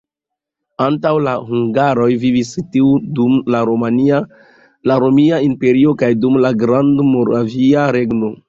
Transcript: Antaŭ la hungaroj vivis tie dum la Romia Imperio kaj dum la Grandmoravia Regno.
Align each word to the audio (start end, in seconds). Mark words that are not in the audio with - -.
Antaŭ 0.85 1.09
la 1.25 1.33
hungaroj 1.49 2.07
vivis 2.23 2.53
tie 2.71 3.03
dum 3.21 3.37
la 3.57 3.63
Romia 5.05 5.43
Imperio 5.51 5.97
kaj 6.03 6.13
dum 6.25 6.43
la 6.47 6.57
Grandmoravia 6.65 7.89
Regno. 7.99 8.39